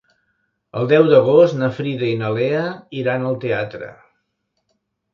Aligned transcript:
El 0.79 0.89
deu 0.91 1.09
d'agost 1.11 1.59
na 1.59 1.69
Frida 1.81 2.09
i 2.09 2.17
na 2.23 2.33
Lea 2.39 2.65
iran 3.05 3.31
al 3.31 3.41
teatre. 3.47 3.95